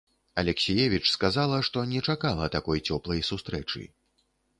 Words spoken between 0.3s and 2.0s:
Алексіевіч сказала, што